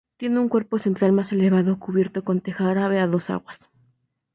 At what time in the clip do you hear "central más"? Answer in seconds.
0.79-1.31